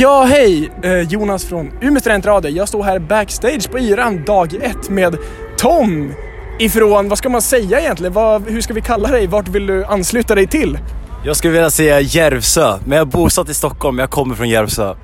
Ja, 0.00 0.24
hej! 0.24 0.70
Eh, 0.82 1.00
Jonas 1.00 1.44
från 1.44 1.72
Umeå 1.80 2.00
studentradio. 2.00 2.50
Jag 2.50 2.68
står 2.68 2.82
här 2.82 2.98
backstage 2.98 3.70
på 3.70 3.78
Yran 3.78 4.24
dag 4.24 4.54
ett 4.54 4.90
med 4.90 5.16
Tom 5.56 6.12
ifrån, 6.58 7.08
vad 7.08 7.18
ska 7.18 7.28
man 7.28 7.42
säga 7.42 7.80
egentligen? 7.80 8.12
Vad, 8.12 8.48
hur 8.48 8.60
ska 8.60 8.74
vi 8.74 8.80
kalla 8.80 9.08
dig? 9.08 9.26
Vart 9.26 9.48
vill 9.48 9.66
du 9.66 9.84
ansluta 9.84 10.34
dig 10.34 10.46
till? 10.46 10.78
Jag 11.24 11.36
skulle 11.36 11.52
vilja 11.52 11.70
säga 11.70 12.00
Järvsö, 12.00 12.78
men 12.84 12.98
jag 12.98 13.06
är 13.06 13.10
bosatt 13.10 13.48
i 13.48 13.54
Stockholm, 13.54 13.98
jag 13.98 14.10
kommer 14.10 14.34
från 14.34 14.48
Järvsö. 14.48 14.94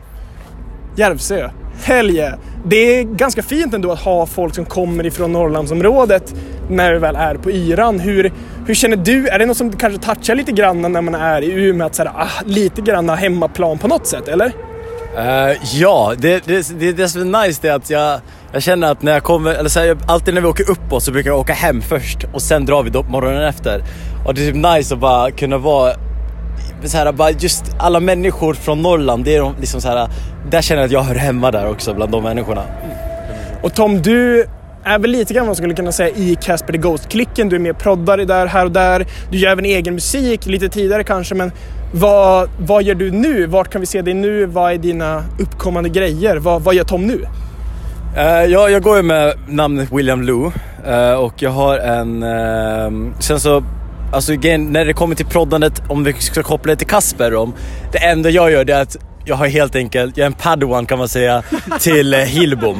Järvsö. 0.97 1.51
Helge. 1.83 2.35
Det 2.67 2.77
är 2.77 3.03
ganska 3.05 3.43
fint 3.43 3.75
ändå 3.75 3.93
att 3.93 4.01
ha 4.01 4.27
folk 4.27 4.55
som 4.55 4.65
kommer 4.65 5.07
ifrån 5.07 5.33
Norrlandsområdet 5.33 6.35
när 6.69 6.93
vi 6.93 6.99
väl 6.99 7.17
är 7.17 7.35
på 7.35 7.51
Yran. 7.51 8.01
Hur, 8.01 8.33
hur 8.67 8.75
känner 8.75 8.97
du? 8.97 9.29
Är 9.29 9.39
det 9.39 9.47
något 9.47 9.57
som 9.57 9.73
kanske 9.73 10.01
touchar 10.01 10.35
lite 10.35 10.53
grann 10.53 10.83
när 10.83 11.01
man 11.01 11.15
är 11.15 11.43
i 11.43 11.53
Umeå? 11.53 11.87
Att 11.87 11.95
så 11.95 12.03
här, 12.03 12.13
ah, 12.17 12.43
lite 12.45 12.81
grann 12.81 13.09
hemmaplan 13.09 13.79
på 13.79 13.89
något 13.89 14.07
sätt, 14.07 14.29
eller? 14.29 14.53
Uh, 15.19 15.57
ja, 15.75 16.15
det, 16.19 16.47
det, 16.47 16.81
det, 16.81 16.93
det 16.93 17.09
som 17.09 17.35
är 17.35 17.47
nice 17.47 17.69
är 17.69 17.73
att 17.73 17.91
jag, 17.91 18.21
jag 18.53 18.63
känner 18.63 18.93
att 18.93 19.03
när 19.03 19.13
jag 19.13 19.23
kommer, 19.23 19.55
eller 19.55 19.69
så 19.69 19.81
här, 19.81 19.97
alltid 20.07 20.35
när 20.35 20.41
vi 20.41 20.47
åker 20.47 20.71
uppåt 20.71 21.03
så 21.03 21.13
brukar 21.13 21.31
jag 21.31 21.39
åka 21.39 21.53
hem 21.53 21.83
först 21.83 22.19
och 22.33 22.43
sen 22.43 22.67
drar 22.67 22.83
vi 22.83 22.91
då 22.91 23.03
morgonen 23.03 23.43
efter. 23.43 23.83
Och 24.27 24.35
det 24.35 24.49
är 24.49 24.53
typ 24.53 24.77
nice 24.77 24.95
att 24.95 25.01
bara 25.01 25.31
kunna 25.31 25.59
vara 25.59 25.95
så 26.85 26.97
här, 26.97 27.13
bara 27.13 27.31
just 27.31 27.65
alla 27.79 28.01
människor 28.01 28.55
från 28.55 28.83
Norrland, 28.83 29.25
det 29.25 29.37
är 29.37 29.41
de, 29.41 29.55
liksom 29.61 29.81
så 29.81 29.89
här, 29.89 30.09
där 30.51 30.63
känner 30.63 30.81
jag 30.83 30.87
att 30.87 30.93
jag 30.93 31.03
hör 31.03 31.15
hemma 31.15 31.51
där 31.51 31.71
också 31.71 31.95
bland 31.95 32.13
de 32.13 32.23
människorna. 32.23 32.63
Och 33.63 33.75
Tom, 33.75 34.03
du 34.03 34.47
är 34.85 34.99
väl 34.99 35.11
lite 35.11 35.35
grann 35.35 35.43
vad 35.43 35.49
man 35.49 35.57
skulle 35.57 35.75
kunna 35.75 35.93
säga 35.93 36.17
i 36.17 36.37
Casper 36.43 36.73
the 36.73 36.79
Ghost-klicken. 36.79 37.49
Du 37.49 37.57
är 37.57 37.61
med 37.61 37.79
proddare 37.79 38.25
där, 38.25 38.47
här 38.47 38.65
och 38.65 38.71
där. 38.71 39.07
Du 39.31 39.39
gör 39.39 39.51
även 39.51 39.65
egen 39.65 39.95
musik, 39.95 40.47
lite 40.47 40.69
tidigare 40.69 41.05
kanske, 41.05 41.35
men 41.35 41.53
vad, 41.93 42.51
vad 42.59 42.83
gör 42.83 42.95
du 42.95 43.11
nu? 43.11 43.47
Vart 43.47 43.73
kan 43.73 43.81
vi 43.81 43.87
se 43.87 44.03
dig 44.03 44.15
nu? 44.15 44.47
Vad 44.47 44.73
är 44.73 44.79
dina 44.79 45.25
uppkommande 45.39 45.89
grejer? 45.89 46.37
Vad, 46.37 46.63
vad 46.63 46.75
gör 46.75 46.85
Tom 46.85 47.07
nu? 47.07 47.27
Eh, 48.17 48.23
uh, 48.23 48.45
jag, 48.45 48.71
jag 48.71 48.83
går 48.83 48.97
ju 48.97 49.03
med 49.03 49.35
namnet 49.49 49.93
William 49.93 50.23
Lou 50.23 50.53
uh, 50.89 51.15
och 51.15 51.43
jag 51.43 51.51
har 51.51 51.79
en... 51.79 52.23
Uh, 52.23 53.13
sen 53.21 53.41
så 53.41 53.65
Alltså 54.13 54.33
när 54.33 54.85
det 54.85 54.93
kommer 54.93 55.15
till 55.15 55.27
proddandet, 55.27 55.83
om 55.89 56.05
vi 56.05 56.13
ska 56.13 56.43
koppla 56.43 56.73
det 56.73 56.77
till 56.77 56.87
Kasper, 56.87 57.35
om, 57.35 57.55
det 57.93 57.99
enda 57.99 58.31
jag 58.31 58.51
gör 58.51 58.65
det 58.65 58.75
är 58.75 58.83
att 58.83 58.97
jag 59.25 59.37
har 59.37 59.47
helt 59.47 59.77
enkelt, 59.77 60.17
jag 60.17 60.23
är 60.23 60.27
en 60.27 60.33
padawan 60.33 60.87
kan 60.87 60.99
man 60.99 61.09
säga, 61.09 61.43
till 61.81 62.15
eh, 62.15 62.21
Hillbom. 62.21 62.79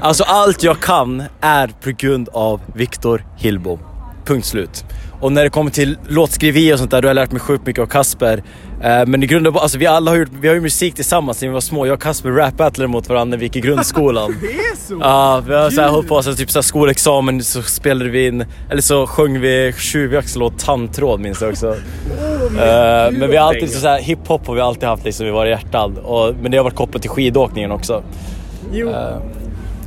Alltså 0.00 0.24
allt 0.24 0.62
jag 0.62 0.80
kan 0.80 1.22
är 1.40 1.68
på 1.68 1.90
grund 1.90 2.28
av 2.32 2.60
Viktor 2.74 3.24
Hillbom. 3.36 3.78
Punkt 4.24 4.46
slut. 4.46 4.84
Och 5.20 5.32
när 5.32 5.44
det 5.44 5.50
kommer 5.50 5.70
till 5.70 5.98
låtskriveri 6.08 6.74
och 6.74 6.78
sånt 6.78 6.90
där, 6.90 7.02
då 7.02 7.06
har 7.06 7.10
jag 7.10 7.14
lärt 7.14 7.32
mig 7.32 7.40
sjukt 7.40 7.66
mycket 7.66 7.82
av 7.82 7.86
Kasper. 7.86 8.42
Eh, 8.82 9.06
men 9.06 9.22
i 9.22 9.26
grund 9.26 9.46
och 9.46 9.62
alltså 9.62 9.78
vi 9.78 9.86
alla 9.86 10.10
har 10.10 10.18
gjort, 10.18 10.28
vi 10.40 10.48
har 10.48 10.54
ju 10.54 10.60
musik 10.60 10.94
tillsammans 10.94 11.40
när 11.40 11.48
vi 11.48 11.54
var 11.54 11.60
små. 11.60 11.86
Jag 11.86 11.94
och 11.94 12.02
Kasper 12.02 12.30
rap-battlade 12.30 12.88
mot 12.88 13.08
varandra 13.08 13.30
när 13.30 13.36
vi 13.38 13.44
gick 13.44 13.56
i 13.56 13.60
grundskolan. 13.60 14.36
det 14.40 14.46
är 14.46 14.76
så? 14.76 14.98
Ja, 15.00 15.42
vi 15.46 15.54
har 15.54 15.70
så 15.70 15.80
här, 15.80 15.88
hållit 15.88 16.08
på, 16.08 16.22
så 16.22 16.34
typ 16.34 16.50
så 16.50 16.58
här, 16.58 16.62
skolexamen 16.62 17.42
så 17.42 17.62
spelade 17.62 18.10
vi 18.10 18.26
in, 18.26 18.44
eller 18.70 18.82
så 18.82 19.06
sjöng 19.06 19.40
vi 19.40 19.74
tjuvjaktslåt 19.78 20.58
Tandtråd 20.58 21.20
minns 21.20 21.40
jag 21.40 21.50
också. 21.50 21.76
Oh, 22.48 22.52
men, 22.52 23.14
men 23.14 23.30
vi 23.30 23.36
har 23.36 23.48
alltid 23.48 23.70
så 23.70 23.88
här, 23.88 24.00
hiphop 24.00 24.46
har 24.46 24.54
vi 24.54 24.60
alltid 24.60 24.88
haft 24.88 25.04
liksom 25.04 25.26
i 25.26 25.30
våra 25.30 25.48
hjärtan. 25.48 25.96
Och, 25.96 26.34
men 26.42 26.50
det 26.50 26.56
har 26.56 26.64
varit 26.64 26.76
kopplat 26.76 27.02
till 27.02 27.10
skidåkningen 27.10 27.70
också. 27.70 28.02
Jo. 28.72 28.88
Uh, 28.88 28.94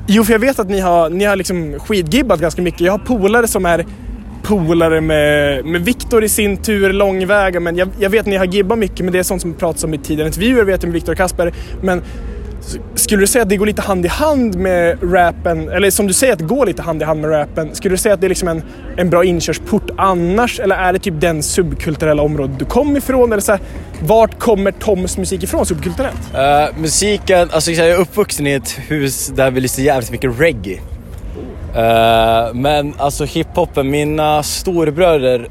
jo, 0.08 0.24
för 0.24 0.34
jag 0.34 0.40
vet 0.40 0.60
att 0.60 0.70
ni 0.70 0.80
har, 0.80 1.10
ni 1.10 1.26
har 1.26 1.36
liksom 1.36 1.80
skidgibbat 1.80 2.40
ganska 2.40 2.62
mycket. 2.62 2.82
Jag 2.82 2.92
har 2.92 3.00
polare 3.00 3.48
som 3.48 3.66
är 3.66 3.86
polare 4.44 5.02
med, 5.02 5.66
med 5.66 5.82
Viktor 5.82 6.24
i 6.24 6.30
sin 6.30 6.58
tur, 6.58 6.94
långväga. 6.94 7.60
Men 7.60 7.76
jag, 7.76 7.90
jag 8.00 8.10
vet 8.10 8.20
att 8.22 8.28
ni 8.28 8.38
har 8.38 8.46
gibbat 8.46 8.78
mycket, 8.78 9.00
men 9.00 9.14
det 9.14 9.20
är 9.20 9.24
sånt 9.24 9.42
som 9.42 9.54
pratas 9.54 9.84
om 9.84 9.94
i 9.94 9.98
tidigare 9.98 10.28
intervjuer, 10.28 10.64
vet 10.64 10.84
jag 10.84 10.88
med 10.88 10.94
Viktor 10.94 11.12
och 11.12 11.18
Kasper. 11.18 11.54
Men 11.82 12.02
skulle 12.96 13.22
du 13.22 13.28
säga 13.28 13.44
att 13.44 13.50
det 13.50 13.58
går 13.58 13.66
lite 13.66 13.82
hand 13.82 14.06
i 14.06 14.08
hand 14.08 14.56
med 14.56 14.98
rappen, 15.14 15.70
eller 15.70 15.92
som 15.92 16.08
du 16.08 16.14
säger 16.14 16.34
att 16.34 16.40
det 16.40 16.46
går 16.46 16.66
lite 16.66 16.82
hand 16.82 17.02
i 17.02 17.06
hand 17.06 17.22
med 17.22 17.32
rappen. 17.32 17.76
Skulle 17.76 17.94
du 17.94 17.98
säga 17.98 18.14
att 18.14 18.22
det 18.22 18.28
är 18.28 18.30
liksom 18.30 18.48
en, 18.48 18.64
en 18.98 19.10
bra 19.10 19.24
inkörsport 19.24 19.90
annars? 19.98 20.60
Eller 20.60 20.76
är 20.76 20.94
det 20.94 21.00
typ 21.00 21.22
den 21.22 21.44
subkulturella 21.44 22.24
området 22.24 22.60
du 22.60 22.66
kom 22.66 22.98
ifrån? 22.98 23.32
Eller 23.32 23.42
så 23.42 23.52
här, 23.52 23.62
vart 24.02 24.40
kommer 24.40 24.72
Toms 24.72 25.18
musik 25.18 25.44
ifrån 25.44 25.66
subkulturellt? 25.66 26.18
Uh, 26.34 26.80
musiken, 26.82 27.50
alltså 27.52 27.72
jag 27.72 27.90
är 27.90 27.98
uppvuxen 27.98 28.48
i 28.48 28.52
ett 28.52 28.72
hus 28.88 29.28
där 29.36 29.52
vi 29.52 29.62
lyssnar 29.62 29.86
jävligt 29.86 30.12
mycket 30.12 30.40
reggae. 30.40 30.80
Uh, 31.76 32.54
men 32.54 32.94
alltså 32.98 33.26
hiphopen, 33.26 33.90
mina 33.90 34.44
storebröder 34.44 35.48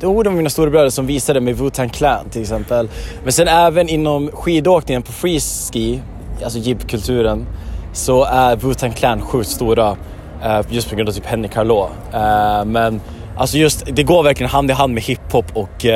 det 0.00 0.06
var 0.06 0.30
mina 0.30 0.50
storebröder 0.50 0.90
som 0.90 1.06
visade 1.06 1.40
mig 1.40 1.54
Wu-Tang 1.54 1.88
Clan 1.88 2.30
till 2.30 2.42
exempel. 2.42 2.88
Men 3.22 3.32
sen 3.32 3.48
även 3.48 3.88
inom 3.88 4.30
skidåkningen 4.32 5.02
på 5.02 5.12
freeski, 5.12 6.00
alltså 6.44 6.58
jibkulturen, 6.58 7.46
så 7.92 8.24
är 8.24 8.56
Wu-Tang 8.56 8.92
Clan 8.92 9.20
sjukt 9.20 9.48
stora. 9.48 9.96
Eh, 10.42 10.60
just 10.68 10.90
på 10.90 10.96
grund 10.96 11.08
av 11.08 11.12
typ 11.12 11.26
Henrik 11.26 11.54
Harlow. 11.54 11.90
Eh, 12.12 12.64
men 12.64 13.00
alltså 13.36 13.58
just, 13.58 13.86
det 13.86 14.02
går 14.02 14.22
verkligen 14.22 14.50
hand 14.50 14.70
i 14.70 14.74
hand 14.74 14.94
med 14.94 15.02
hiphop 15.02 15.56
och 15.56 15.86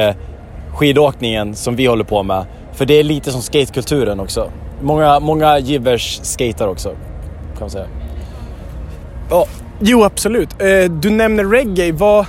skidåkningen 0.75 1.55
som 1.55 1.77
vi 1.77 1.87
håller 1.87 2.05
på 2.05 2.23
med. 2.23 2.45
För 2.73 2.87
det 2.87 2.95
är 2.95 3.03
lite 3.03 3.33
som 3.33 3.43
skatekulturen 3.43 4.21
också. 4.21 4.51
Många, 4.83 5.21
många 5.21 5.59
jibbers 5.59 6.21
skater 6.23 6.69
också, 6.69 6.89
kan 6.89 7.61
man 7.61 7.71
säga. 7.71 7.87
Ja, 9.31 9.47
jo 9.81 10.05
absolut. 10.05 10.63
Eh, 10.63 10.91
du 10.91 11.11
nämner 11.11 11.45
reggae. 11.45 11.93
Vad 11.93 12.27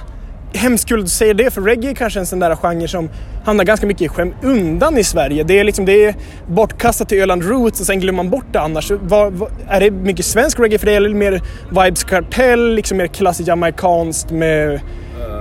hemskt 0.54 0.88
kul 0.88 1.00
att 1.00 1.06
du 1.06 1.10
säger 1.10 1.34
det, 1.34 1.52
för 1.52 1.62
reggae 1.62 1.92
är 1.92 1.96
kanske 1.96 2.20
en 2.20 2.26
sån 2.26 2.40
där 2.40 2.56
genre 2.56 2.88
som 2.88 3.10
hamnar 3.46 3.64
ganska 3.64 3.88
mycket 3.88 4.02
i 4.02 4.08
skäm 4.08 4.34
undan 4.44 4.98
i 4.98 5.04
Sverige. 5.04 5.44
Det 5.44 5.60
är, 5.60 5.64
liksom, 5.64 5.86
det 5.86 6.06
är 6.06 6.16
bortkastat 6.48 7.10
till 7.10 7.22
Öland 7.22 7.44
Roots 7.44 7.80
och 7.80 7.86
sen 7.86 8.00
glömmer 8.00 8.18
man 8.18 8.30
bort 8.30 8.46
det 8.52 8.60
annars. 8.60 8.92
Vad, 8.92 9.34
vad, 9.34 9.52
är 9.70 9.80
det 9.80 9.92
mycket 9.92 10.26
svensk 10.26 10.60
reggae 10.60 10.80
för 10.80 10.86
dig 10.86 10.96
eller 10.96 11.10
mer 11.10 11.42
Vibes 11.70 12.04
Kartell, 12.04 12.76
liksom 12.76 12.98
mer 12.98 13.08
klassiskt 13.08 13.48
jamaikanskt 13.48 14.32
med, 14.32 14.82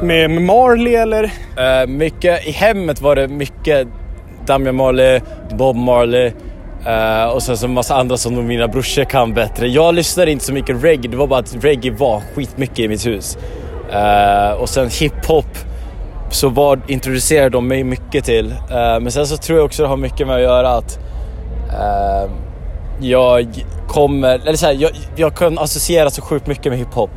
med, 0.03 0.31
med 0.31 0.43
Marley 0.43 0.95
eller? 0.95 1.25
Uh, 1.25 1.87
mycket, 1.89 2.47
i 2.47 2.51
hemmet 2.51 3.01
var 3.01 3.17
det 3.17 3.29
mycket 3.29 3.89
Damian 4.47 4.75
Marley, 4.75 5.21
Bob 5.51 5.77
Marley, 5.77 6.33
Uh, 6.87 7.25
och 7.25 7.43
sen 7.43 7.57
så 7.57 7.67
en 7.67 7.73
massa 7.75 7.95
andra 7.97 8.17
som 8.17 8.47
mina 8.47 8.69
brorsor 8.69 9.05
kan 9.05 9.35
bättre. 9.35 9.69
Jag 9.69 9.95
lyssnade 9.95 10.31
inte 10.31 10.45
så 10.45 10.53
mycket 10.53 10.85
reggae, 10.85 11.11
det 11.11 11.17
var 11.17 11.27
bara 11.27 11.41
att 11.41 11.65
reggae 11.65 11.93
var 11.93 12.23
skitmycket 12.35 12.79
i 12.79 12.89
mitt 12.89 13.07
hus. 13.07 13.39
Uh, 13.93 14.53
och 14.61 14.69
sen 14.69 14.89
hiphop 15.01 15.59
så 16.31 16.49
var, 16.49 16.81
introducerade 16.87 17.51
de 17.51 17.69
mig 17.69 17.85
mycket 17.85 18.25
till. 18.25 18.47
Uh, 18.47 19.01
men 19.01 19.13
sen 19.13 19.27
så 19.27 19.37
tror 19.37 19.59
jag 19.59 19.67
också 19.67 19.83
det 19.83 19.89
har 19.89 19.97
mycket 19.97 20.27
med 20.27 20.37
att 20.37 20.43
göra 20.43 20.71
att 20.71 20.99
jag 23.01 23.65
kommer, 23.89 24.39
eller 24.39 24.57
så 24.57 24.67
här, 24.67 24.73
jag, 24.73 24.91
jag 25.17 25.37
kan 25.37 25.59
associera 25.59 26.11
så 26.11 26.23
sjukt 26.23 26.47
mycket 26.47 26.67
med 26.67 26.79
hiphop. 26.79 27.11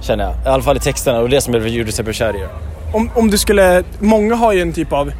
Känner 0.00 0.24
jag. 0.24 0.32
I 0.32 0.48
alla 0.48 0.62
fall 0.62 0.76
i 0.76 0.80
texterna 0.80 1.20
och 1.20 1.28
det 1.28 1.40
som 1.40 1.54
jag 1.54 1.68
gjorde 1.68 1.92
sig 1.92 2.14
kär 2.14 2.36
i. 2.36 2.44
Om, 2.92 3.10
om 3.14 3.30
du 3.30 3.38
skulle, 3.38 3.82
många 3.98 4.34
har 4.34 4.52
ju 4.52 4.60
en 4.60 4.72
typ 4.72 4.92
av 4.92 5.12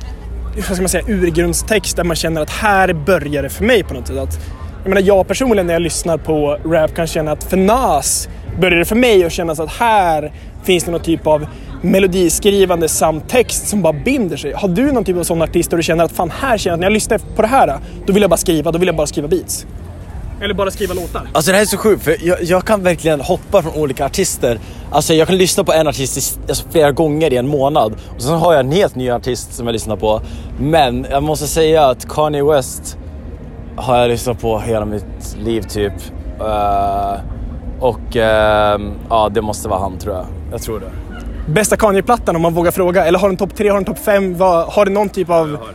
vad 0.57 0.65
ska 0.65 0.83
man 0.83 0.89
säga, 0.89 1.05
urgrundstext 1.09 1.97
där 1.97 2.05
man 2.05 2.17
känner 2.17 2.41
att 2.41 2.51
här 2.51 2.93
börjar 2.93 3.43
det 3.43 3.49
för 3.49 3.65
mig 3.65 3.83
på 3.83 3.95
något 3.95 4.07
sätt. 4.07 4.19
Att, 4.19 4.39
jag 4.83 4.89
menar 4.89 5.03
jag 5.03 5.29
personligen 5.29 5.67
när 5.67 5.75
jag 5.75 5.83
lyssnar 5.83 6.19
på 6.19 6.59
rap 6.65 6.95
kan 6.95 7.07
känna 7.07 7.33
att 7.33 7.45
för 7.45 7.57
Nas 7.57 8.29
börjar 8.61 8.79
det 8.79 8.85
för 8.85 8.97
mig 8.97 9.25
att 9.25 9.33
kännas 9.33 9.61
att 9.61 9.71
här 9.71 10.33
finns 10.63 10.85
det 10.85 10.91
någon 10.91 11.01
typ 11.01 11.27
av 11.27 11.47
melodiskrivande 11.83 12.89
samt 12.89 13.29
text 13.29 13.69
som 13.69 13.83
bara 13.83 13.93
binder 13.93 14.37
sig. 14.37 14.53
Har 14.53 14.69
du 14.69 14.93
någon 14.93 15.05
typ 15.05 15.17
av 15.17 15.23
sån 15.23 15.43
artist 15.43 15.71
där 15.71 15.77
du 15.77 15.83
känner 15.83 16.05
att 16.05 16.13
fan 16.13 16.31
här 16.31 16.59
känner 16.59 16.71
jag 16.71 16.75
att 16.75 16.81
när 16.81 16.87
jag 16.87 16.93
lyssnar 16.93 17.19
på 17.19 17.43
det 17.43 17.49
här 17.49 17.79
då 18.07 18.13
vill 18.13 18.23
jag 18.23 18.31
bara 18.31 18.37
skriva, 18.37 18.73
då 18.73 18.79
vill 18.79 18.87
jag 18.87 18.97
bara 18.97 19.07
skriva 19.07 19.29
beats? 19.29 19.67
Eller 20.41 20.55
bara 20.55 20.71
skriva 20.71 20.95
låtar? 20.95 21.23
Alltså 21.33 21.51
det 21.51 21.57
här 21.57 21.63
är 21.63 21.67
så 21.67 21.77
sjukt 21.77 22.05
för 22.05 22.17
jag, 22.23 22.43
jag 22.43 22.65
kan 22.65 22.83
verkligen 22.83 23.21
hoppa 23.21 23.63
från 23.63 23.75
olika 23.75 24.07
artister. 24.07 24.59
Alltså 24.95 25.15
jag 25.15 25.29
kan 25.29 25.37
lyssna 25.37 25.65
på 25.65 25.73
en 25.73 25.89
artist 25.89 26.17
i, 26.17 26.41
alltså 26.49 26.69
flera 26.71 26.93
gånger 26.93 27.33
i 27.33 27.37
en 27.37 27.49
månad 27.49 27.95
och 28.17 28.23
sen 28.23 28.35
har 28.35 28.53
jag 28.53 28.61
en 28.61 28.73
helt 28.73 28.95
ny 28.95 29.11
artist 29.11 29.55
som 29.55 29.67
jag 29.67 29.73
lyssnar 29.73 29.97
på. 29.97 30.21
Men 30.59 31.07
jag 31.11 31.23
måste 31.23 31.47
säga 31.47 31.87
att 31.87 32.09
Kanye 32.09 32.45
West 32.45 32.99
har 33.77 33.99
jag 33.99 34.09
lyssnat 34.09 34.41
på 34.41 34.59
hela 34.59 34.85
mitt 34.85 35.37
liv 35.39 35.63
typ. 35.63 35.93
Uh, 36.41 37.21
och 37.81 38.17
uh, 38.17 38.23
ja, 39.11 39.29
det 39.35 39.43
måste 39.43 39.69
vara 39.69 39.81
han 39.81 39.99
tror 39.99 40.15
jag. 40.15 40.27
Jag 40.53 40.63
tror 40.63 40.81
det. 40.81 40.91
Bästa 41.53 41.77
Kanye-plattan 41.77 42.37
om 42.37 42.43
man 42.43 42.55
vågar 42.55 42.71
fråga? 42.71 43.05
Eller 43.05 43.19
har 43.19 43.29
du 43.29 43.33
en 43.33 43.37
topp 43.37 43.57
tre, 43.57 43.69
har 43.69 43.75
du 43.75 43.79
en 43.79 43.85
topp 43.85 43.99
fem? 43.99 44.41
Har 44.41 44.85
du 44.85 44.93
någon 44.93 45.09
typ 45.09 45.31
av... 45.31 45.59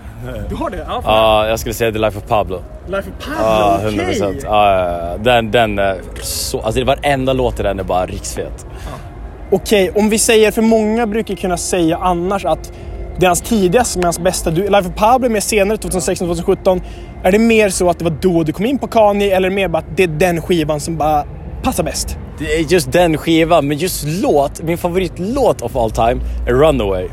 Du 0.50 0.56
har 0.56 0.70
det? 0.70 0.86
Ja, 0.88 1.02
ja 1.06 1.48
jag 1.48 1.60
skulle 1.60 1.74
säga 1.74 1.92
The 1.92 2.00
Life 2.00 2.18
of 2.18 2.28
Pablo. 2.28 2.62
Life 2.88 3.10
of 3.10 3.26
Pablo, 3.26 3.44
Ja, 3.44 3.80
100 3.82 4.06
procent. 4.06 4.38
Okay. 4.38 4.50
Ja, 4.50 5.18
den, 5.20 5.52
den 5.52 5.80
är 5.80 6.02
så... 6.22 6.62
Alltså 6.62 6.84
varenda 6.84 7.34
låt 7.34 7.60
i 7.60 7.64
den 7.64 7.80
är 7.80 7.84
bara 7.84 8.06
riksfet. 8.06 8.66
Ja. 8.70 9.09
Okej, 9.52 9.90
okay, 9.90 10.02
om 10.02 10.10
vi 10.10 10.20
säger, 10.20 10.52
för 10.52 10.62
många 10.62 11.08
brukar 11.08 11.36
kunna 11.36 11.58
säga 11.58 11.98
annars 11.98 12.46
att 12.46 12.72
det 13.20 13.26
är 13.26 13.28
hans 13.28 13.42
tidigaste, 13.42 14.00
men 14.00 14.04
hans 14.04 14.20
bästa. 14.20 14.52
Du, 14.52 14.62
Life 14.62 14.90
of 14.90 14.96
Pablo 14.96 15.26
är 15.26 15.30
mer 15.30 15.40
senare, 15.40 15.78
2016-2017. 15.78 16.82
Är 17.24 17.32
det 17.32 17.40
mer 17.40 17.70
så 17.70 17.90
att 17.90 18.00
det 18.00 18.04
var 18.04 18.18
då 18.22 18.44
du 18.44 18.54
kom 18.54 18.66
in 18.66 18.80
på 18.80 18.88
Kanye 18.88 19.36
eller 19.36 19.50
mer 19.50 19.68
bara 19.68 19.78
att 19.78 19.98
det 19.98 20.04
är 20.04 20.08
den 20.08 20.42
skivan 20.42 20.80
som 20.80 20.98
bara 20.98 21.26
passar 21.64 21.84
bäst? 21.84 22.18
Det 22.40 22.46
är 22.46 22.60
just 22.60 22.92
den 22.92 23.18
skivan, 23.18 23.68
men 23.68 23.78
just 23.78 24.04
låt, 24.08 24.62
min 24.64 24.78
favoritlåt 24.78 25.62
of 25.62 25.76
all 25.76 25.92
time 25.92 26.22
är 26.48 26.54
Runaway. 26.54 27.08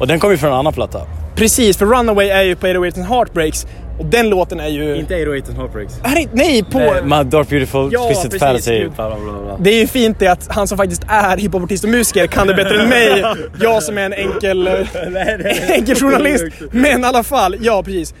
Och 0.00 0.06
den 0.06 0.20
kommer 0.20 0.32
ju 0.32 0.38
från 0.38 0.50
en 0.50 0.58
annan 0.58 0.72
platta. 0.72 1.00
Precis, 1.34 1.76
för 1.76 1.86
Runaway 1.86 2.28
är 2.28 2.42
ju 2.42 2.56
på 2.56 2.66
808 2.66 3.00
and 3.00 3.08
Heartbreaks 3.08 3.66
Och 4.00 4.06
den 4.06 4.28
låten 4.28 4.60
är 4.60 4.68
ju... 4.68 4.96
Inte 4.96 5.14
808 5.14 5.52
Heartbreaks. 5.56 6.00
Är 6.02 6.14
det, 6.14 6.28
nej, 6.32 6.64
på... 6.64 6.80
Eh, 6.80 7.04
My 7.04 7.30
Dark 7.30 7.48
Beautiful, 7.48 7.88
Ja, 7.92 8.06
Twisted 8.06 8.30
precis, 8.30 8.40
Fantasy, 8.40 8.78
gud. 8.78 8.92
bla 8.92 9.08
bla 9.08 9.18
bla. 9.18 9.42
bla. 9.42 9.56
Det 9.60 9.70
är 9.70 9.78
ju 9.80 9.86
fint 9.86 10.18
det 10.18 10.26
att 10.26 10.48
han 10.50 10.68
som 10.68 10.78
faktiskt 10.78 11.02
är 11.08 11.36
hiphopartist 11.36 11.84
och 11.84 11.90
musiker 11.90 12.26
kan 12.26 12.46
det 12.46 12.54
bättre 12.54 12.82
än 12.82 12.88
mig. 12.88 13.24
Jag 13.60 13.82
som 13.82 13.98
är 13.98 14.02
en 14.02 14.12
enkel, 14.12 14.68
enkel 15.68 15.96
journalist. 15.96 16.44
Men 16.70 17.00
i 17.00 17.04
alla 17.04 17.22
fall, 17.22 17.56
ja 17.60 17.82
precis. 17.82 18.14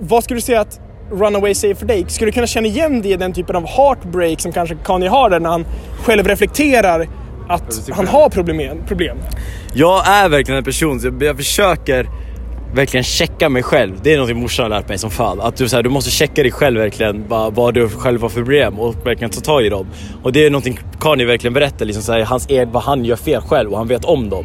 Vad 0.00 0.24
skulle 0.24 0.36
du 0.36 0.42
säga 0.42 0.60
att 0.60 0.80
Runaway 1.12 1.54
säger 1.54 1.74
för 1.74 1.86
dig? 1.86 2.04
Skulle 2.08 2.28
du 2.30 2.34
kunna 2.34 2.46
känna 2.46 2.66
igen 2.66 3.02
det 3.02 3.08
i 3.08 3.16
den 3.16 3.32
typen 3.32 3.56
av 3.56 3.66
heartbreak 3.66 4.40
som 4.40 4.52
kanske 4.52 4.76
Kanye 4.84 5.08
har 5.08 5.30
där 5.30 5.40
när 5.40 5.50
han 5.50 5.66
själv 6.04 6.26
reflekterar 6.26 7.08
att 7.48 7.90
han 7.92 8.06
har 8.06 8.28
problem? 8.28 8.78
problem? 8.86 9.18
Jag 9.74 10.08
är 10.08 10.28
verkligen 10.28 10.58
en 10.58 10.64
person, 10.64 11.00
så 11.00 11.06
jag, 11.06 11.22
jag 11.22 11.36
försöker 11.36 12.06
verkligen 12.74 13.04
checka 13.04 13.48
mig 13.48 13.62
själv. 13.62 13.98
Det 14.02 14.14
är 14.14 14.18
något 14.18 14.36
morsan 14.36 14.62
har 14.62 14.78
lärt 14.78 14.88
mig 14.88 14.98
som 14.98 15.10
fan. 15.10 15.40
Att 15.40 15.56
du, 15.56 15.68
så 15.68 15.76
här, 15.76 15.82
du 15.82 15.90
måste 15.90 16.10
checka 16.10 16.42
dig 16.42 16.52
själv 16.52 16.80
verkligen, 16.80 17.28
vad, 17.28 17.54
vad 17.54 17.74
du 17.74 17.88
själv 17.88 18.22
har 18.22 18.28
för 18.28 18.34
problem 18.34 18.78
och 18.78 19.06
verkligen 19.06 19.30
ta 19.30 19.40
tag 19.40 19.66
i 19.66 19.68
dem. 19.68 19.86
Och 20.22 20.32
det 20.32 20.46
är 20.46 20.50
någonting 20.50 20.78
Kanye 21.00 21.26
verkligen 21.26 21.54
berättar, 21.54 21.84
liksom, 21.86 22.02
så 22.02 22.12
här, 22.12 22.20
hans 22.20 22.48
vad 22.72 22.82
han 22.82 23.04
gör 23.04 23.16
fel 23.16 23.40
själv 23.40 23.72
och 23.72 23.78
han 23.78 23.88
vet 23.88 24.04
om 24.04 24.30
dem. 24.30 24.44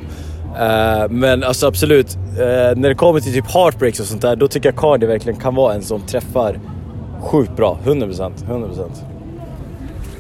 Uh, 0.54 1.10
men 1.10 1.44
alltså 1.44 1.68
absolut, 1.68 2.16
uh, 2.16 2.40
när 2.76 2.90
det 2.90 2.96
kommer 2.96 3.20
till 3.20 3.34
typ 3.34 3.52
heartbreaks 3.52 4.00
och 4.00 4.06
sånt 4.06 4.22
där, 4.22 4.36
då 4.36 4.48
tycker 4.48 4.70
jag 4.70 4.76
Kanye 4.76 5.08
verkligen 5.08 5.40
kan 5.40 5.56
vara 5.56 5.74
en 5.74 5.82
som 5.82 6.02
träffar 6.02 6.60
sjukt 7.22 7.56
bra. 7.56 7.78
100%. 7.86 8.32
100%. 8.50 8.90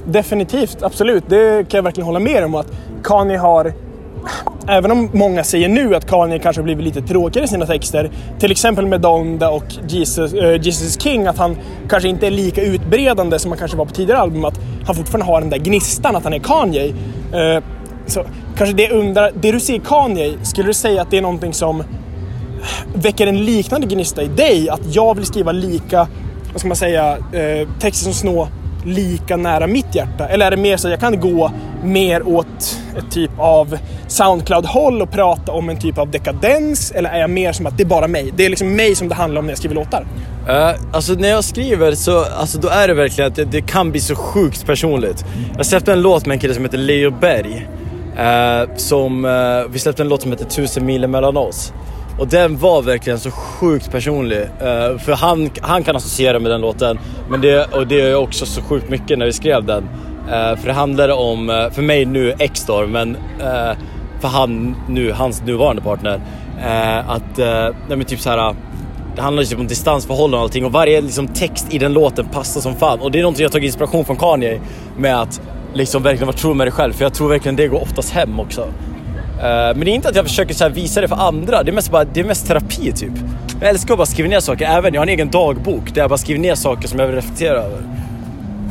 Definitivt, 0.05 0.83
absolut. 0.83 1.23
Det 1.27 1.69
kan 1.69 1.77
jag 1.77 1.83
verkligen 1.83 2.05
hålla 2.05 2.19
med 2.19 2.43
om. 2.43 2.55
Att 2.55 2.71
Kanye 3.03 3.37
har, 3.37 3.73
även 4.67 4.91
om 4.91 5.09
många 5.13 5.43
säger 5.43 5.69
nu 5.69 5.95
att 5.95 6.09
Kanye 6.09 6.39
kanske 6.39 6.61
har 6.61 6.63
blivit 6.63 6.85
lite 6.85 7.01
tråkigare 7.01 7.45
i 7.45 7.47
sina 7.47 7.65
texter, 7.65 8.11
till 8.39 8.51
exempel 8.51 8.87
med 8.87 9.01
Donda 9.01 9.49
och 9.49 9.65
Jesus, 9.87 10.33
uh, 10.33 10.61
Jesus 10.61 11.01
King, 11.01 11.27
att 11.27 11.37
han 11.37 11.57
kanske 11.89 12.09
inte 12.09 12.27
är 12.27 12.31
lika 12.31 12.61
utbredande 12.61 13.39
som 13.39 13.51
han 13.51 13.57
kanske 13.57 13.77
var 13.77 13.85
på 13.85 13.93
tidigare 13.93 14.19
album, 14.19 14.45
att 14.45 14.59
han 14.85 14.95
fortfarande 14.95 15.25
har 15.25 15.41
den 15.41 15.49
där 15.49 15.57
gnistan 15.57 16.15
att 16.15 16.23
han 16.23 16.33
är 16.33 16.39
Kanye. 16.39 16.87
Uh, 16.87 17.63
så 18.07 18.23
kanske 18.57 18.75
det 18.75 18.83
jag 18.83 18.91
undrar, 18.91 19.31
det 19.41 19.51
du 19.51 19.59
ser 19.59 19.79
Kanye, 19.79 20.33
skulle 20.43 20.67
du 20.67 20.73
säga 20.73 21.01
att 21.01 21.11
det 21.11 21.17
är 21.17 21.21
någonting 21.21 21.53
som 21.53 21.83
väcker 22.93 23.27
en 23.27 23.45
liknande 23.45 23.87
gnista 23.87 24.23
i 24.23 24.27
dig? 24.27 24.69
Att 24.69 24.95
jag 24.95 25.15
vill 25.15 25.25
skriva 25.25 25.51
lika, 25.51 26.07
vad 26.51 26.59
ska 26.59 26.67
man 26.67 26.77
säga, 26.77 27.17
uh, 27.17 27.69
texter 27.79 28.03
som 28.03 28.13
snå 28.13 28.47
lika 28.85 29.37
nära 29.37 29.67
mitt 29.67 29.95
hjärta? 29.95 30.27
Eller 30.27 30.45
är 30.45 30.51
det 30.51 30.57
mer 30.57 30.77
så 30.77 30.87
att 30.87 30.91
jag 30.91 30.99
kan 30.99 31.19
gå 31.19 31.51
mer 31.83 32.27
åt 32.27 32.79
ett 32.97 33.11
typ 33.11 33.31
av 33.37 33.77
Soundcloud-håll 34.07 35.01
och 35.01 35.11
prata 35.11 35.51
om 35.51 35.69
en 35.69 35.79
typ 35.79 35.97
av 35.97 36.11
dekadens? 36.11 36.91
Eller 36.91 37.09
är 37.09 37.19
jag 37.19 37.29
mer 37.29 37.51
som 37.51 37.65
att 37.65 37.77
det 37.77 37.83
är 37.83 37.87
bara 37.87 38.07
mig? 38.07 38.31
Det 38.35 38.45
är 38.45 38.49
liksom 38.49 38.75
mig 38.75 38.95
som 38.95 39.09
det 39.09 39.15
handlar 39.15 39.39
om 39.39 39.45
när 39.45 39.51
jag 39.51 39.57
skriver 39.57 39.75
låtar. 39.75 40.05
Uh, 40.49 40.95
alltså 40.95 41.13
när 41.13 41.29
jag 41.29 41.43
skriver 41.43 41.91
så 41.91 42.25
alltså, 42.25 42.57
då 42.57 42.67
är 42.67 42.87
det 42.87 42.93
verkligen 42.93 43.27
att 43.31 43.35
det, 43.35 43.45
det 43.45 43.61
kan 43.61 43.91
bli 43.91 43.99
så 43.99 44.15
sjukt 44.15 44.65
personligt. 44.65 45.25
Jag 45.57 45.65
släppte 45.65 45.93
en 45.93 46.01
låt 46.01 46.25
med 46.25 46.35
en 46.35 46.39
kille 46.39 46.53
som 46.53 46.63
heter 46.63 46.77
Leo 46.77 47.11
Berg. 47.11 47.67
Uh, 48.19 48.75
som, 48.75 49.25
uh, 49.25 49.65
vi 49.69 49.79
släppte 49.79 50.03
en 50.03 50.09
låt 50.09 50.21
som 50.21 50.31
heter 50.31 50.45
Tusen 50.45 50.85
mil 50.85 51.07
mellan 51.07 51.37
oss. 51.37 51.73
Och 52.17 52.27
den 52.27 52.57
var 52.57 52.81
verkligen 52.81 53.19
så 53.19 53.31
sjukt 53.31 53.91
personlig. 53.91 54.41
Uh, 54.41 54.97
för 54.97 55.11
han, 55.11 55.49
han 55.61 55.83
kan 55.83 55.95
associera 55.95 56.39
med 56.39 56.51
den 56.51 56.61
låten. 56.61 56.99
Men 57.29 57.41
det, 57.41 57.65
och 57.73 57.87
det 57.87 58.01
är 58.01 58.15
också 58.15 58.45
så 58.45 58.61
sjukt 58.61 58.89
mycket 58.89 59.19
när 59.19 59.25
vi 59.25 59.33
skrev 59.33 59.65
den. 59.65 59.83
Uh, 59.83 60.59
för 60.59 60.65
det 60.65 60.73
handlar 60.73 61.09
om, 61.09 61.49
eh, 61.49 61.69
för 61.69 61.81
mig 61.81 62.05
nu 62.05 62.33
X 62.39 62.65
då, 62.67 62.87
men 62.87 63.15
uh, 63.15 63.77
för 64.19 64.27
han 64.27 64.75
nu, 64.89 65.11
hans 65.11 65.43
nuvarande 65.43 65.81
partner. 65.81 66.21
att, 67.07 67.37
nej 67.37 67.97
men 67.97 68.05
typ 68.05 68.19
så 68.19 68.29
här. 68.29 68.55
Det 69.15 69.21
handlar 69.21 69.43
typ 69.43 69.59
om 69.59 69.67
distansförhållanden 69.67 70.39
och 70.39 70.43
allting 70.43 70.65
och 70.65 70.71
varje 70.71 71.01
liksom, 71.01 71.27
text 71.27 71.73
i 71.73 71.77
den 71.77 71.93
låten 71.93 72.25
passar 72.25 72.61
som 72.61 72.75
fan. 72.75 72.99
Och 72.99 73.11
det 73.11 73.19
är 73.19 73.21
någonting 73.21 73.43
jag 73.43 73.51
tagit 73.51 73.65
inspiration 73.65 74.05
från 74.05 74.17
Kanye 74.17 74.61
med 74.97 75.21
att 75.21 75.41
liksom 75.73 76.03
verkligen 76.03 76.27
vara 76.27 76.37
true 76.37 76.53
med 76.53 76.67
dig 76.67 76.71
själv. 76.71 76.93
För 76.93 77.03
jag 77.05 77.13
tror 77.13 77.29
verkligen 77.29 77.55
det 77.55 77.67
går 77.67 77.81
oftast 77.81 78.13
hem 78.13 78.39
också. 78.39 78.67
Eh, 79.39 79.43
men 79.45 79.79
det 79.79 79.91
är 79.91 79.95
inte 79.95 80.09
att 80.09 80.15
jag 80.15 80.25
försöker 80.25 80.53
så 80.53 80.63
här 80.63 80.71
visa 80.71 81.01
det 81.01 81.07
för 81.07 81.15
andra, 81.15 81.63
det 81.63 81.71
är 81.71 81.73
mest, 81.73 81.91
bara, 81.91 82.03
det 82.03 82.19
är 82.19 82.23
mest 82.23 82.47
terapi 82.47 82.91
typ. 82.91 83.11
Jag 83.61 83.69
älskar 83.69 83.93
att 83.93 83.97
bara 83.97 84.05
skriva 84.05 84.29
ner 84.29 84.39
saker, 84.39 84.65
även 84.65 84.93
jag 84.93 85.01
har 85.01 85.05
en 85.05 85.13
egen 85.13 85.31
dagbok 85.31 85.93
där 85.93 86.01
jag 86.01 86.09
bara 86.09 86.17
skriver 86.17 86.41
ner 86.41 86.55
saker 86.55 86.87
som 86.87 86.99
jag 86.99 87.07
vill 87.07 87.15
reflektera 87.15 87.57
över. 87.57 87.81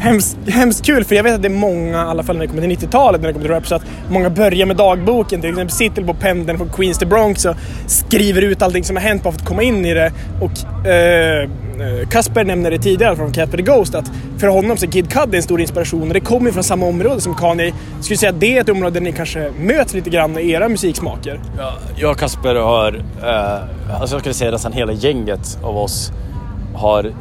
Hemskt, 0.00 0.36
hemskt 0.48 0.86
kul, 0.86 1.04
för 1.04 1.14
jag 1.14 1.22
vet 1.22 1.34
att 1.34 1.42
det 1.42 1.48
är 1.48 1.50
många, 1.50 1.96
i 1.96 2.08
alla 2.08 2.22
fall 2.22 2.36
när 2.36 2.42
det 2.42 2.48
kommer 2.48 2.76
till 2.76 2.86
90-talet, 2.86 3.20
när 3.20 3.28
det 3.28 3.32
kommer 3.32 3.46
till 3.46 3.54
rap, 3.54 3.66
så 3.66 3.74
att 3.74 3.82
många 4.10 4.30
börjar 4.30 4.66
med 4.66 4.76
dagboken. 4.76 5.40
Till 5.40 5.50
exempel 5.50 5.76
sitter 5.76 6.02
på 6.02 6.14
pendeln 6.14 6.58
från 6.58 6.68
Queens 6.68 6.98
till 6.98 7.08
Bronx 7.08 7.44
och 7.44 7.56
skriver 7.86 8.42
ut 8.42 8.62
allting 8.62 8.84
som 8.84 8.96
har 8.96 9.02
hänt 9.02 9.22
bara 9.22 9.32
för 9.32 9.40
att 9.40 9.46
komma 9.46 9.62
in 9.62 9.86
i 9.86 9.94
det. 9.94 10.12
Och 10.40 10.86
eh, 10.88 11.50
Eh, 11.82 12.08
Kasper 12.08 12.44
nämnde 12.44 12.70
det 12.70 12.78
tidigare 12.78 13.16
från 13.16 13.32
Cat 13.32 13.50
the 13.50 13.62
Ghost, 13.62 13.94
att 13.94 14.10
för 14.38 14.46
honom 14.46 14.76
så 14.76 14.86
är 14.86 14.90
Kid 14.90 15.12
Cudi 15.12 15.36
en 15.36 15.42
stor 15.42 15.60
inspiration 15.60 16.08
och 16.08 16.14
det 16.14 16.20
kommer 16.20 16.46
ju 16.46 16.52
från 16.52 16.64
samma 16.64 16.86
område 16.86 17.20
som 17.20 17.34
Kanye. 17.34 17.72
Skulle 18.00 18.16
säga 18.16 18.30
att 18.30 18.40
det 18.40 18.56
är 18.56 18.60
ett 18.60 18.68
område 18.68 18.90
där 18.90 19.00
ni 19.00 19.12
kanske 19.12 19.52
möts 19.58 19.94
lite 19.94 20.10
grann 20.10 20.38
i 20.38 20.50
era 20.50 20.68
musiksmaker. 20.68 21.40
Ja, 21.58 21.72
jag 21.96 22.10
och 22.10 22.18
Kasper 22.18 22.54
har, 22.54 23.04
eh, 23.22 24.00
alltså 24.00 24.14
jag 24.14 24.20
skulle 24.20 24.34
säga 24.34 24.50
nästan 24.50 24.72
hela 24.72 24.92
gänget 24.92 25.58
av 25.62 25.76
oss 25.76 26.12
har 26.74 27.12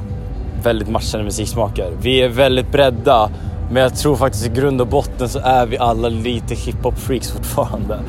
väldigt 0.63 0.89
matchande 0.89 1.23
musiksmaker. 1.25 1.91
Vi 2.01 2.21
är 2.21 2.29
väldigt 2.29 2.71
bredda, 2.71 3.29
men 3.71 3.83
jag 3.83 3.95
tror 3.95 4.15
faktiskt 4.15 4.45
i 4.45 4.49
grund 4.49 4.81
och 4.81 4.87
botten 4.87 5.29
så 5.29 5.39
är 5.39 5.65
vi 5.65 5.77
alla 5.77 6.09
lite 6.09 6.55
hiphop-freaks 6.55 7.31
fortfarande. 7.31 7.99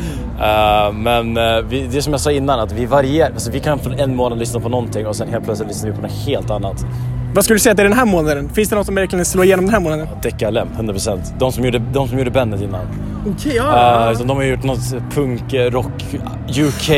Eh, 0.41 0.93
men 0.93 1.37
eh, 1.37 1.62
vi, 1.69 1.87
det 1.87 1.97
är 1.97 2.00
som 2.00 2.12
jag 2.12 2.20
sa 2.20 2.31
innan, 2.31 2.61
att 2.61 2.73
vi 2.73 2.87
varierar. 2.87 3.31
Alltså 3.31 3.50
vi 3.50 3.61
kan 3.61 3.79
från 3.79 3.93
en 3.93 4.17
månad 4.17 4.38
lyssna 4.38 4.61
på 4.61 4.69
någonting 4.69 5.06
och 5.06 5.17
sen 5.17 5.29
helt 5.29 5.44
plötsligt 5.44 5.69
lyssnar 5.69 5.91
vi 5.91 5.97
på 5.97 6.03
något 6.03 6.26
helt 6.26 6.50
annat. 6.50 6.85
Vad 7.35 7.44
skulle 7.44 7.55
du 7.55 7.61
säga 7.61 7.70
att 7.70 7.76
det 7.76 7.82
är 7.82 7.88
den 7.88 7.99
här 7.99 8.06
månaden? 8.06 8.49
Finns 8.49 8.69
det 8.69 8.76
något 8.76 8.87
som 8.87 8.94
verkligen 8.94 9.25
slår 9.25 9.44
igenom 9.44 9.64
den 9.64 9.75
här 9.75 9.81
månaden? 9.81 10.09
Deckarlem, 10.23 10.69
100%. 10.79 11.20
De 11.38 11.53
som 11.53 11.64
gjorde, 11.64 11.79
de 11.79 12.09
som 12.09 12.19
gjorde 12.19 12.31
bandet 12.31 12.62
innan. 12.62 13.12
Okej, 13.26 13.58
Uh, 13.58 14.14
så 14.19 14.24
de 14.24 14.36
har 14.36 14.44
gjort 14.44 14.62
något 14.64 14.94
punk, 15.14 15.52
eh, 15.52 15.70
rock, 15.70 16.04
UK, 16.48 16.88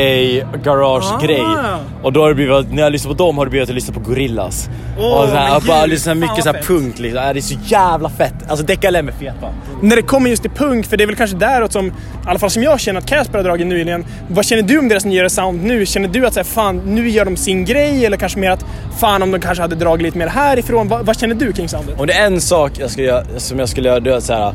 garage-grej. 0.63 1.41
Ah. 1.41 1.77
Och 2.03 2.13
då 2.13 2.21
har 2.21 2.29
det 2.29 2.35
blivit, 2.35 2.73
när 2.73 2.83
jag 2.83 2.91
lyssnar 2.91 3.11
på 3.11 3.17
dem 3.17 3.37
har 3.37 3.45
det 3.45 3.49
blivit 3.49 3.63
att 3.63 3.69
jag 3.69 3.75
lyssnar 3.75 3.93
på 3.93 3.99
Gorillaz. 3.99 4.69
Åh, 4.99 5.21
och 5.21 5.29
så 5.29 5.35
här, 5.35 5.53
jag 5.53 5.63
bara 5.63 5.85
lyssnar 5.85 6.15
mycket 6.15 6.43
så 6.43 6.51
här 6.51 6.61
punk 6.61 6.99
liksom. 6.99 7.23
Äh, 7.23 7.33
Det 7.33 7.39
är 7.39 7.41
så 7.41 7.55
jävla 7.65 8.09
fett. 8.09 8.33
Alltså 8.49 8.65
Deckarlem 8.65 9.07
är 9.07 9.11
feta. 9.11 9.47
När 9.81 9.95
det 9.95 10.01
kommer 10.01 10.29
just 10.29 10.41
till 10.41 10.51
punk, 10.51 10.85
för 10.85 10.97
det 10.97 11.03
är 11.03 11.05
väl 11.05 11.15
kanske 11.15 11.37
däråt 11.37 11.71
som, 11.71 11.87
i 11.87 11.91
alla 12.25 12.39
fall 12.39 12.49
som 12.49 12.63
jag 12.63 12.79
känner 12.79 12.99
att 12.99 13.07
Casper 13.07 13.37
har 13.37 13.43
dragit 13.43 13.67
nyligen. 13.67 14.05
Vad 14.27 14.45
känner 14.45 14.63
du 14.63 14.79
om 14.79 14.89
deras 14.89 15.05
nya 15.05 15.29
sound 15.29 15.63
nu? 15.63 15.85
Känner 15.85 16.07
du 16.07 16.25
att 16.27 16.33
så 16.33 16.39
här, 16.39 16.45
fan, 16.45 16.81
nu 16.85 17.09
gör 17.09 17.25
de 17.25 17.37
sin 17.37 17.65
grej? 17.65 18.05
Eller 18.05 18.17
kanske 18.17 18.39
mer 18.39 18.51
att, 18.51 18.65
fan 18.99 19.23
om 19.23 19.31
de 19.31 19.39
kanske 19.39 19.61
hade 19.61 19.75
dragit 19.75 20.03
lite 20.03 20.17
mer 20.17 20.27
härifrån? 20.27 20.87
Va, 20.87 20.99
vad 21.03 21.19
känner 21.19 21.35
du 21.35 21.53
kring 21.53 21.69
soundet? 21.69 21.99
Om 21.99 22.07
det 22.07 22.13
är 22.13 22.25
en 22.25 22.41
sak 22.41 22.71
jag 22.79 22.91
skulle 22.91 23.07
göra, 23.07 23.23
som 23.37 23.59
jag 23.59 23.69
skulle 23.69 23.87
göra, 23.89 23.99
det 23.99 24.15
är 24.15 24.19
så 24.19 24.33
här. 24.33 24.53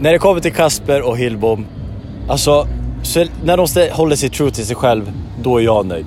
När 0.00 0.12
det 0.12 0.18
kommer 0.18 0.40
till 0.40 0.52
Kasper 0.52 1.02
och 1.02 1.18
Hillbom, 1.18 1.66
alltså 2.28 2.68
så 3.02 3.24
när 3.44 3.56
de 3.56 3.90
håller 3.92 4.16
sig 4.16 4.30
true 4.30 4.50
till 4.50 4.66
sig 4.66 4.76
själv, 4.76 5.12
då 5.42 5.58
är 5.58 5.62
jag 5.64 5.86
nöjd. 5.86 6.06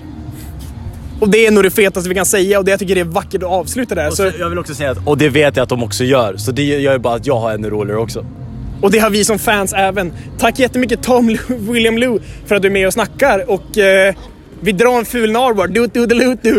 Och 1.19 1.29
det 1.29 1.45
är 1.45 1.51
nog 1.51 1.63
det 1.63 1.71
fetaste 1.71 2.09
vi 2.09 2.15
kan 2.15 2.25
säga 2.25 2.59
och 2.59 2.65
det 2.65 2.71
jag 2.71 2.79
tycker 2.79 2.95
det 2.95 3.01
är 3.01 3.05
vackert 3.05 3.43
att 3.43 3.49
avsluta 3.49 3.95
där. 3.95 4.07
Och, 4.07 4.13
Så, 4.13 4.31
jag 4.39 4.49
vill 4.49 4.59
också 4.59 4.75
säga 4.75 4.91
att, 4.91 5.07
och 5.07 5.17
det 5.17 5.29
vet 5.29 5.55
jag 5.55 5.63
att 5.63 5.69
de 5.69 5.83
också 5.83 6.03
gör, 6.03 6.37
så 6.37 6.51
det 6.51 6.63
gör 6.63 6.93
ju 6.93 6.99
bara 6.99 7.15
att 7.15 7.25
jag 7.25 7.39
har 7.39 7.51
ännu 7.51 7.69
roligare 7.69 7.99
också. 7.99 8.25
och 8.81 8.91
det 8.91 8.99
har 8.99 9.09
vi 9.09 9.25
som 9.25 9.39
fans 9.39 9.73
även. 9.73 10.13
Tack 10.39 10.59
jättemycket 10.59 11.03
Tom 11.03 11.27
William 11.47 11.97
Lou 11.97 12.19
för 12.45 12.55
att 12.55 12.61
du 12.61 12.67
är 12.67 12.71
med 12.71 12.87
och 12.87 12.93
snackar 12.93 13.49
och 13.49 13.77
eh, 13.77 14.15
vi 14.61 14.71
drar 14.71 14.97
en 14.99 15.05
ful 15.05 15.31
narbar. 15.31 15.67
Du, 15.67 15.87
du, 15.87 16.05
du, 16.05 16.05
du, 16.05 16.35
du. 16.41 16.51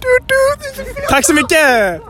Du, 0.00 0.18
du. 0.26 0.84
Tack 1.08 1.26
så 1.26 1.34
mycket! 1.34 2.00